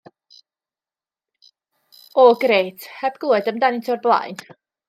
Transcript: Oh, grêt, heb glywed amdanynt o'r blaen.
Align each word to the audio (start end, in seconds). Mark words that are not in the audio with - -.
Oh, 2.23 2.33
grêt, 2.45 2.91
heb 3.03 3.23
glywed 3.25 3.55
amdanynt 3.55 3.95
o'r 3.97 4.05
blaen. 4.09 4.47